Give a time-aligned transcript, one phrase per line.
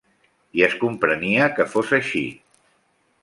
[0.59, 2.23] I es comprenia que fos així.